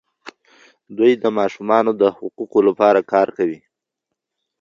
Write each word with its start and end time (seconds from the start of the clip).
دوی 0.97 1.11
د 1.23 1.25
ماشومانو 1.37 1.91
د 2.01 2.03
حقونو 2.17 2.61
لپاره 2.69 2.99
کار 3.13 3.27
کوي. 3.37 3.59